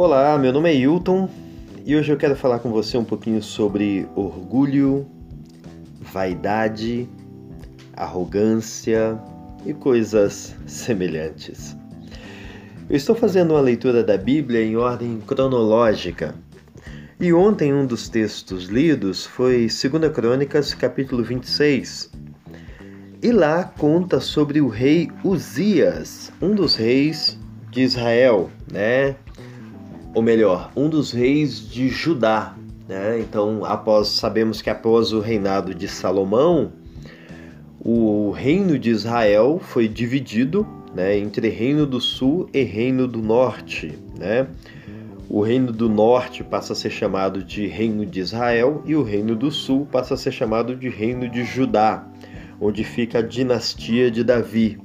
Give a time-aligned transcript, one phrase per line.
[0.00, 1.28] Olá, meu nome é Hilton
[1.84, 5.04] e hoje eu quero falar com você um pouquinho sobre orgulho,
[6.00, 7.08] vaidade,
[7.96, 9.18] arrogância
[9.66, 11.76] e coisas semelhantes.
[12.88, 16.32] Eu estou fazendo uma leitura da Bíblia em ordem cronológica.
[17.18, 22.12] E ontem um dos textos lidos foi 2 Crônicas, capítulo 26.
[23.20, 27.36] E lá conta sobre o rei Uzias, um dos reis
[27.72, 29.16] de Israel, né?
[30.18, 32.56] Ou melhor, um dos reis de Judá,
[32.88, 33.20] né?
[33.20, 36.72] Então, após sabemos que após o reinado de Salomão,
[37.78, 43.96] o reino de Israel foi dividido, né, entre reino do sul e reino do norte,
[44.18, 44.48] né?
[45.28, 49.36] O reino do norte passa a ser chamado de reino de Israel e o reino
[49.36, 52.04] do sul passa a ser chamado de reino de Judá,
[52.60, 54.80] onde fica a dinastia de Davi.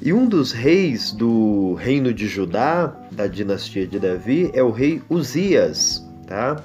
[0.00, 5.02] E um dos reis do reino de Judá, da dinastia de Davi, é o rei
[5.10, 6.62] Uzias, tá?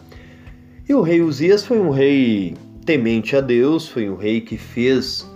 [0.88, 5.28] E o rei Uzias foi um rei temente a Deus, foi um rei que fez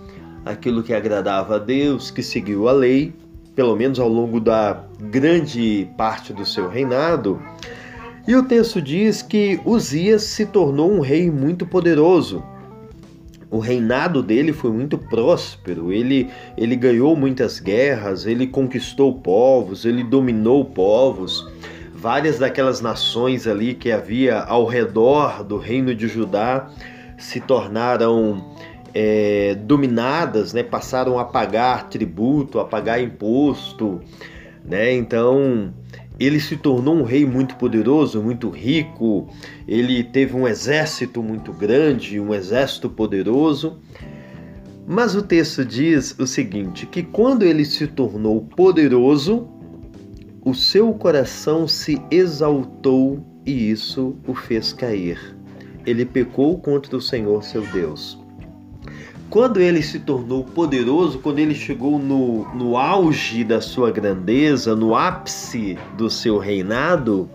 [0.44, 3.12] aquilo que agradava a Deus, que seguiu a lei,
[3.56, 7.42] pelo menos ao longo da grande parte do seu reinado.
[8.28, 12.44] E o texto diz que Uzias se tornou um rei muito poderoso
[13.50, 15.92] o reinado dele foi muito próspero.
[15.92, 21.46] Ele, ele ganhou muitas guerras, ele conquistou povos, ele dominou povos.
[21.94, 26.68] Várias daquelas nações ali que havia ao redor do reino de Judá
[27.16, 28.54] se tornaram
[28.94, 30.62] é, dominadas, né?
[30.62, 34.00] passaram a pagar tributo, a pagar imposto.
[34.68, 34.92] Né?
[34.92, 35.72] Então
[36.20, 39.28] ele se tornou um rei muito poderoso, muito rico,
[39.66, 43.78] ele teve um exército muito grande, um exército poderoso.
[44.86, 49.48] Mas o texto diz o seguinte: que quando ele se tornou poderoso,
[50.44, 55.36] o seu coração se exaltou e isso o fez cair.
[55.86, 58.18] Ele pecou contra o Senhor seu Deus.
[59.30, 64.96] Quando ele se tornou poderoso, quando ele chegou no, no auge da sua grandeza, no
[64.96, 67.28] ápice do seu reinado,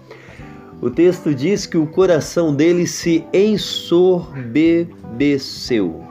[0.81, 6.04] o texto diz que o coração dele se ensoberbeceu.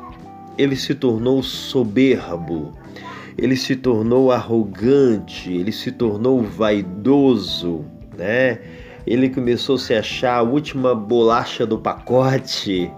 [0.57, 2.73] Ele se tornou soberbo,
[3.37, 7.85] ele se tornou arrogante, ele se tornou vaidoso,
[8.17, 8.61] né?
[9.05, 12.89] Ele começou a se achar a última bolacha do pacote.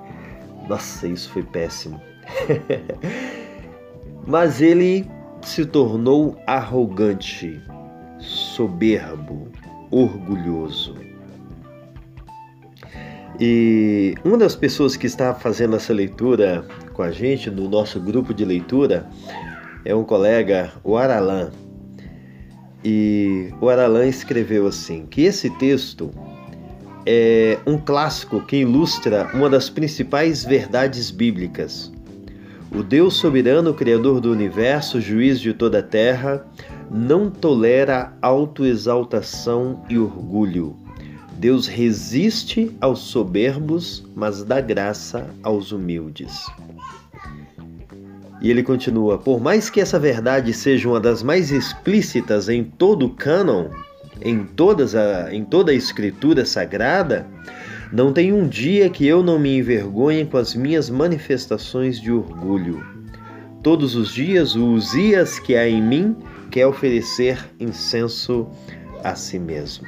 [0.68, 1.98] Nossa, isso foi péssimo.
[4.26, 5.06] Mas ele
[5.42, 7.60] se tornou arrogante,
[8.18, 9.48] soberbo,
[9.90, 10.94] orgulhoso.
[13.38, 18.32] E uma das pessoas que está fazendo essa leitura com a gente no nosso grupo
[18.32, 19.06] de leitura
[19.84, 21.50] é um colega, o Aralan.
[22.84, 26.10] E o Aralan escreveu assim: que esse texto
[27.04, 31.92] é um clássico que ilustra uma das principais verdades bíblicas
[32.74, 36.44] o Deus soberano, Criador do universo, juiz de toda a terra,
[36.90, 40.76] não tolera autoexaltação e orgulho.
[41.38, 46.46] Deus resiste aos soberbos, mas dá graça aos humildes.
[48.42, 53.06] E ele continua: Por mais que essa verdade seja uma das mais explícitas em todo
[53.06, 53.68] o cânon,
[54.20, 57.26] em, todas a, em toda a escritura sagrada,
[57.94, 62.84] não tem um dia que eu não me envergonhe com as minhas manifestações de orgulho.
[63.62, 66.16] Todos os dias o Uzias que há em mim
[66.50, 68.48] quer oferecer incenso
[69.04, 69.86] a si mesmo.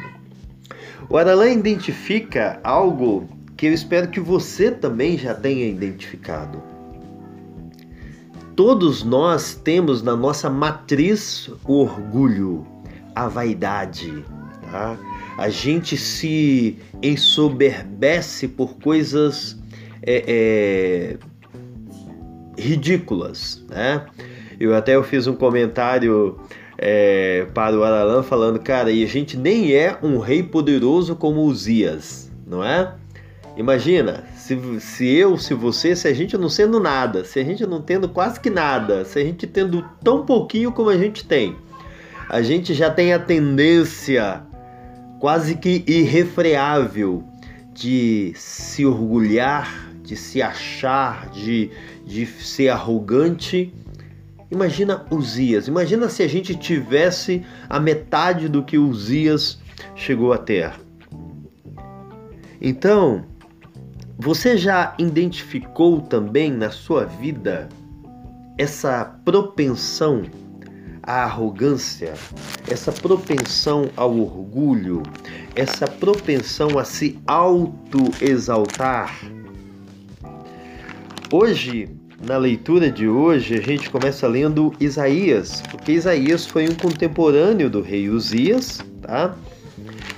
[1.10, 6.62] O Aralan identifica algo que eu espero que você também já tenha identificado.
[8.54, 12.64] Todos nós temos na nossa matriz o orgulho,
[13.16, 14.24] a vaidade,
[14.70, 14.98] tá?
[15.36, 19.56] a gente se ensoberbece por coisas
[20.02, 21.16] é, é,
[22.58, 24.06] ridículas, né?
[24.58, 26.38] Eu até eu fiz um comentário
[26.78, 31.42] é, para o Aralan falando, cara, e a gente nem é um rei poderoso como
[31.42, 32.94] Uzias, não é?
[33.58, 37.66] Imagina, se, se eu, se você, se a gente não sendo nada, se a gente
[37.66, 41.56] não tendo quase que nada, se a gente tendo tão pouquinho como a gente tem,
[42.28, 44.42] a gente já tem a tendência
[45.18, 47.24] quase que irrefreável
[47.72, 51.70] de se orgulhar, de se achar, de,
[52.04, 53.74] de ser arrogante.
[54.50, 59.58] Imagina Uzias, imagina se a gente tivesse a metade do que Uzias
[59.94, 60.72] chegou a ter.
[62.60, 63.24] Então,
[64.18, 67.68] você já identificou também na sua vida
[68.56, 70.22] essa propensão
[71.06, 72.14] a arrogância,
[72.68, 75.04] essa propensão ao orgulho,
[75.54, 79.16] essa propensão a se auto-exaltar.
[81.32, 81.88] Hoje,
[82.20, 87.80] na leitura de hoje, a gente começa lendo Isaías, porque Isaías foi um contemporâneo do
[87.80, 89.36] rei Uzias, tá?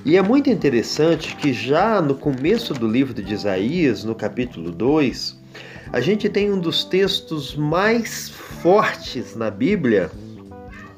[0.06, 5.36] E é muito interessante que já no começo do livro de Isaías, no capítulo 2,
[5.92, 10.10] a gente tem um dos textos mais fortes na Bíblia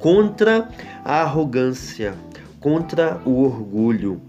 [0.00, 0.67] contra
[1.05, 2.14] a arrogância,
[2.58, 4.20] contra o orgulho,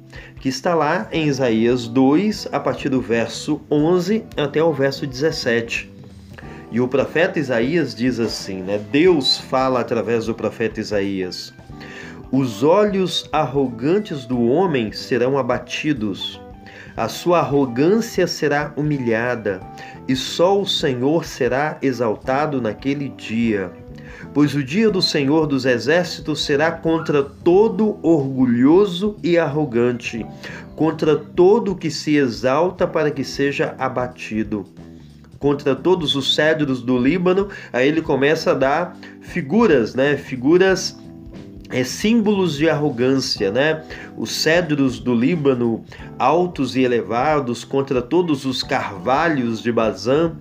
[0.42, 5.90] que está lá em Isaías 2, a partir do verso 11 até o verso 17.
[6.72, 8.82] E o profeta Isaías diz assim, né?
[8.92, 11.54] Deus fala através do profeta Isaías:
[12.32, 16.40] Os olhos arrogantes do homem serão abatidos,
[16.98, 19.62] a sua arrogância será humilhada,
[20.06, 23.72] e só o Senhor será exaltado naquele dia
[24.34, 30.26] pois o dia do Senhor dos Exércitos será contra todo orgulhoso e arrogante,
[30.76, 34.66] contra todo que se exalta para que seja abatido.
[35.40, 40.16] Contra todos os cedros do Líbano, aí ele começa a dar figuras, né?
[40.16, 40.98] Figuras
[41.72, 43.84] é, símbolos de arrogância, né?
[44.18, 45.84] Os cedros do Líbano,
[46.20, 50.34] altos e elevados, contra todos os carvalhos de Bazã,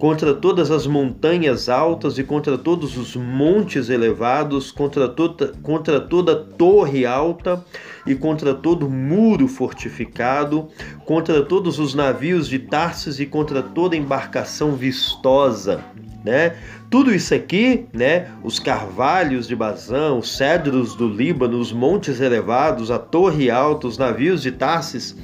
[0.00, 6.34] contra todas as montanhas altas e contra todos os montes elevados, contra toda, contra toda
[6.34, 7.62] torre alta
[8.06, 10.68] e contra todo muro fortificado,
[11.04, 15.84] contra todos os navios de Tarsis e contra toda embarcação vistosa.
[16.24, 16.56] Né?
[16.88, 18.30] Tudo isso aqui, né?
[18.42, 23.96] Os carvalhos de Bazã, os cedros do Líbano, os montes elevados, a torre alta, os
[23.96, 25.14] navios de Tarsis,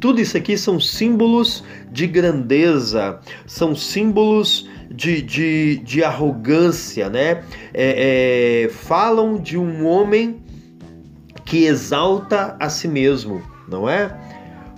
[0.00, 1.62] tudo isso aqui são símbolos
[1.92, 7.44] de grandeza, são símbolos de, de, de arrogância, né?
[7.74, 10.42] É, é, falam de um homem
[11.44, 14.16] que exalta a si mesmo, não é?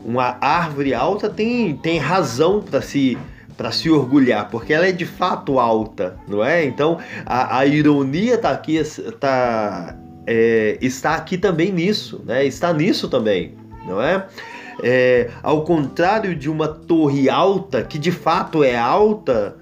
[0.05, 3.17] Uma árvore alta tem, tem razão para se
[3.57, 6.65] para se orgulhar, porque ela é de fato alta, não é?
[6.65, 8.81] Então a, a ironia tá aqui,
[9.21, 9.95] tá,
[10.27, 12.45] é, está aqui também nisso, né?
[12.45, 13.55] Está nisso também,
[13.87, 14.27] não é?
[14.83, 19.57] É, ao contrário de uma torre alta, que de fato é alta,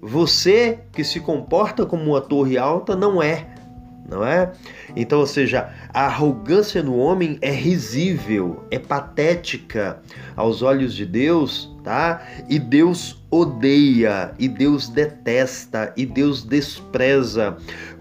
[0.00, 3.46] você que se comporta como uma torre alta não é,
[4.08, 4.52] não é?
[4.94, 10.00] Então, ou seja, a arrogância no homem é risível, é patética
[10.36, 12.22] aos olhos de Deus, tá?
[12.48, 17.56] E Deus odeia, e Deus detesta, e Deus despreza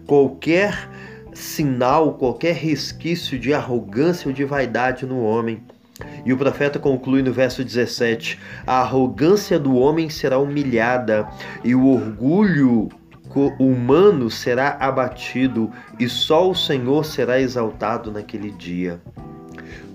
[0.05, 0.89] qualquer
[1.33, 5.63] sinal, qualquer resquício de arrogância ou de vaidade no homem.
[6.25, 11.27] E o profeta conclui no verso 17: A arrogância do homem será humilhada
[11.63, 12.89] e o orgulho
[13.59, 19.01] humano será abatido, e só o Senhor será exaltado naquele dia.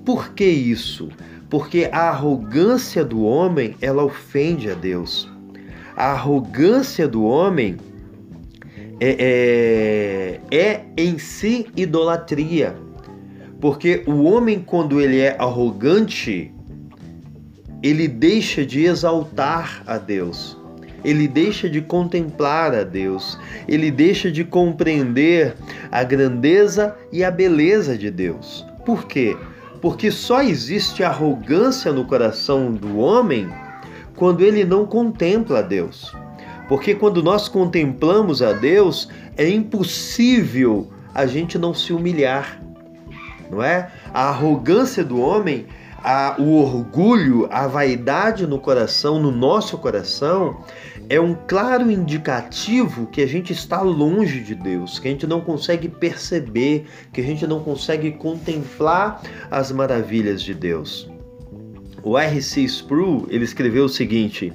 [0.05, 1.09] Por que isso?
[1.49, 5.31] Porque a arrogância do homem, ela ofende a Deus.
[5.97, 7.77] A arrogância do homem
[9.01, 12.77] é, é, é em si idolatria.
[13.61, 16.53] Porque o homem, quando ele é arrogante,
[17.83, 20.57] ele deixa de exaltar a Deus,
[21.05, 25.57] ele deixa de contemplar a Deus, ele deixa de compreender
[25.91, 28.67] a grandeza e a beleza de Deus.
[28.85, 29.37] Por quê?
[29.81, 33.49] Porque só existe arrogância no coração do homem
[34.17, 36.13] quando ele não contempla a Deus.
[36.69, 42.61] Porque quando nós contemplamos a Deus, é impossível a gente não se humilhar
[43.51, 43.91] não é?
[44.13, 45.67] A arrogância do homem,
[46.03, 50.63] a, o orgulho, a vaidade no coração, no nosso coração,
[51.09, 55.41] é um claro indicativo que a gente está longe de Deus, que a gente não
[55.41, 61.11] consegue perceber, que a gente não consegue contemplar as maravilhas de Deus.
[62.03, 62.63] O R.C.
[62.63, 64.53] Sproul ele escreveu o seguinte: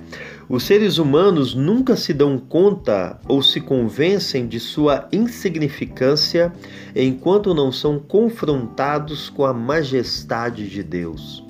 [0.50, 6.54] os seres humanos nunca se dão conta ou se convencem de sua insignificância
[6.96, 11.44] enquanto não são confrontados com a majestade de Deus.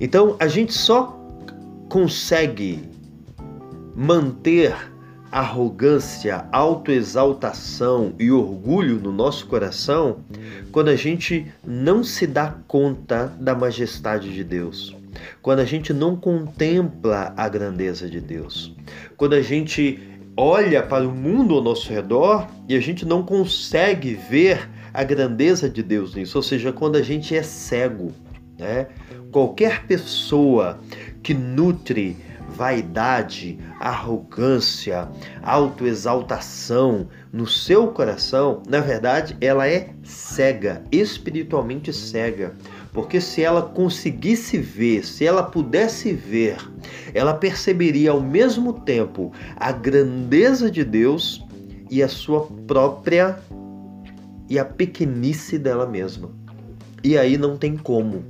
[0.00, 1.18] Então, a gente só
[1.88, 2.82] consegue
[3.96, 4.74] manter
[5.30, 10.18] arrogância, autoexaltação e orgulho no nosso coração
[10.72, 14.96] quando a gente não se dá conta da majestade de Deus
[15.42, 18.74] quando a gente não contempla a grandeza de Deus,
[19.16, 19.98] quando a gente
[20.36, 25.68] olha para o mundo ao nosso redor e a gente não consegue ver a grandeza
[25.68, 28.12] de Deus nisso, ou seja, quando a gente é cego,
[28.58, 28.86] né?
[29.30, 30.78] Qualquer pessoa
[31.22, 32.16] que nutre
[32.58, 35.08] vaidade, arrogância,
[35.44, 42.56] autoexaltação no seu coração, na verdade, ela é cega, espiritualmente cega.
[42.92, 46.56] Porque se ela conseguisse ver, se ela pudesse ver,
[47.14, 51.46] ela perceberia ao mesmo tempo a grandeza de Deus
[51.88, 53.38] e a sua própria
[54.48, 56.28] e a pequenice dela mesma.
[57.04, 58.24] E aí não tem como,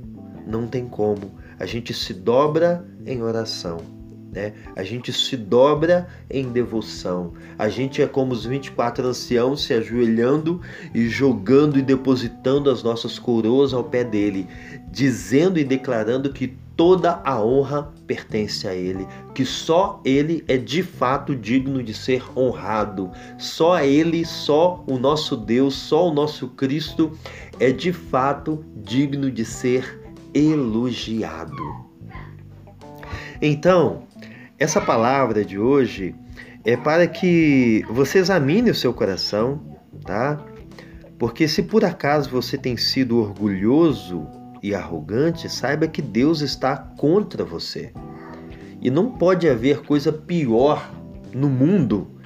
[0.45, 1.31] não tem como.
[1.57, 3.98] A gente se dobra em oração.
[4.31, 4.53] Né?
[4.75, 7.33] A gente se dobra em devoção.
[7.57, 10.61] A gente é como os 24 anciãos se ajoelhando
[10.93, 14.47] e jogando e depositando as nossas coroas ao pé dele,
[14.91, 19.05] dizendo e declarando que toda a honra pertence a ele,
[19.35, 23.11] que só ele é de fato digno de ser honrado.
[23.37, 27.11] Só ele, só o nosso Deus, só o nosso Cristo
[27.59, 29.99] é de fato digno de ser
[30.33, 31.89] elogiado.
[33.41, 34.03] Então,
[34.59, 36.13] essa palavra de hoje
[36.65, 40.45] é para que você examine o seu coração, tá?
[41.17, 44.27] Porque se por acaso você tem sido orgulhoso
[44.61, 47.93] e arrogante, saiba que Deus está contra você.
[48.81, 50.91] E não pode haver coisa pior
[51.33, 52.18] no mundo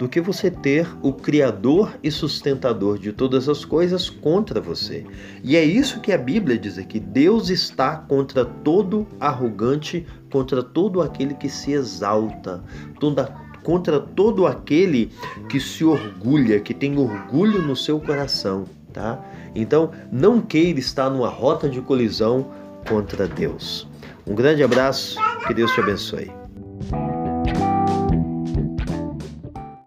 [0.00, 5.04] do que você ter o Criador e sustentador de todas as coisas contra você.
[5.44, 11.02] E é isso que a Bíblia diz aqui: Deus está contra todo arrogante, contra todo
[11.02, 12.64] aquele que se exalta,
[12.98, 13.26] toda,
[13.62, 15.12] contra todo aquele
[15.50, 18.64] que se orgulha, que tem orgulho no seu coração,
[18.94, 19.22] tá?
[19.54, 22.46] Então, não queira estar numa rota de colisão
[22.88, 23.86] contra Deus.
[24.26, 26.39] Um grande abraço, que Deus te abençoe.